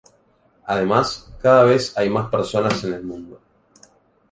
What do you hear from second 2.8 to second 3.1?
en el